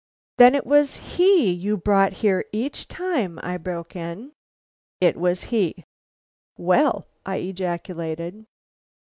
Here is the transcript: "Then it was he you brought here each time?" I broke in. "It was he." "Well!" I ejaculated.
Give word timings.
"Then 0.37 0.55
it 0.55 0.65
was 0.65 0.97
he 0.97 1.51
you 1.51 1.77
brought 1.77 2.11
here 2.25 2.43
each 2.51 2.87
time?" 2.87 3.39
I 3.43 3.57
broke 3.57 3.95
in. 3.95 4.31
"It 4.99 5.15
was 5.15 5.43
he." 5.53 5.85
"Well!" 6.57 7.05
I 7.23 7.35
ejaculated. 7.35 8.47